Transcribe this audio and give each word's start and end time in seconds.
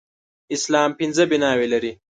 اسلام 0.55 0.89
پنځه 0.99 1.23
بناوې 1.29 1.67
لري 1.73 1.91